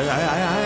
[0.00, 0.59] 哎呀哎哎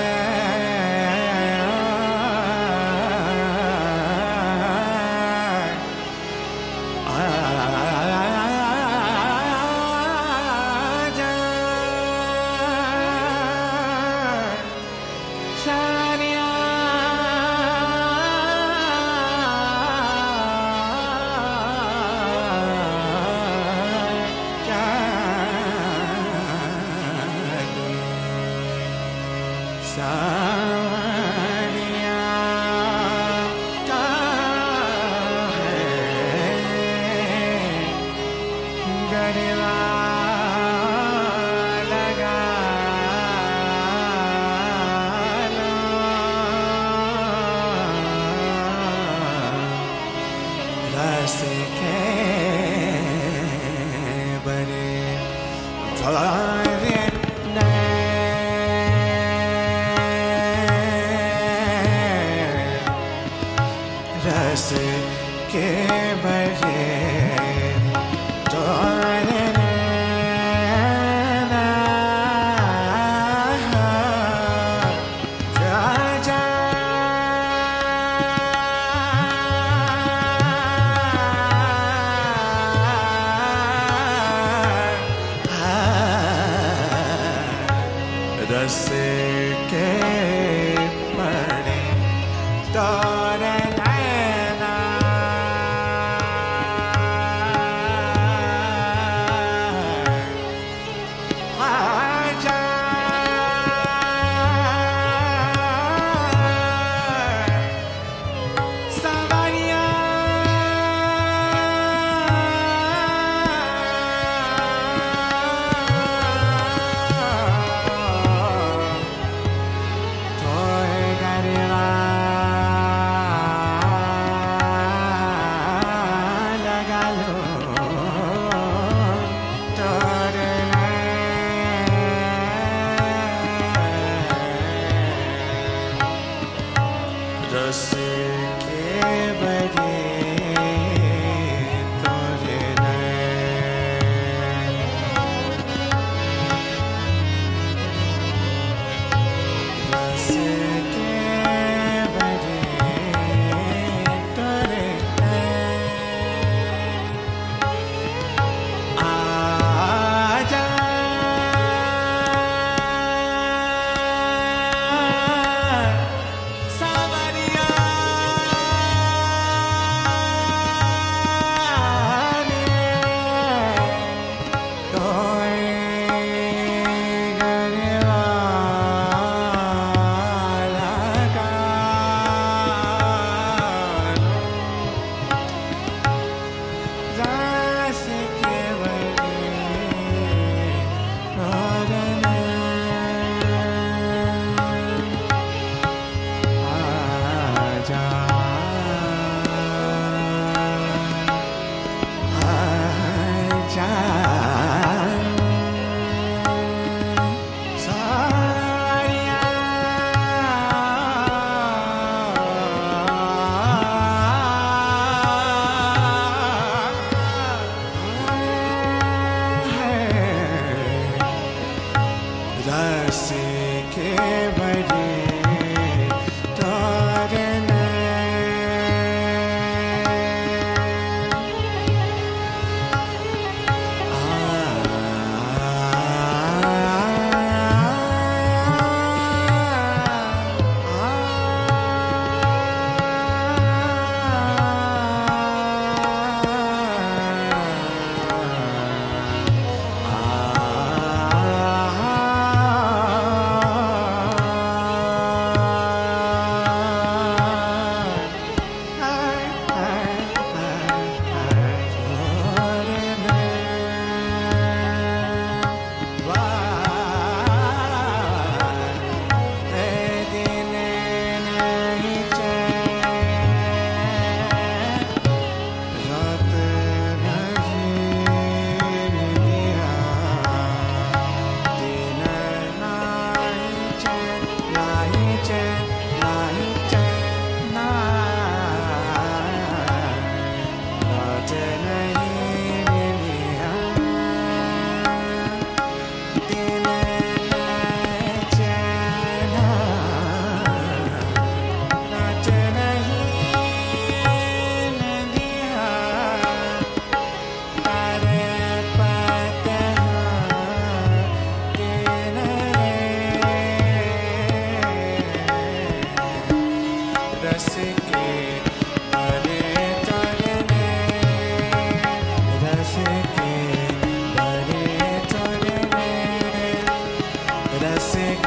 [30.04, 30.43] night.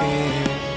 [0.10, 0.77] you.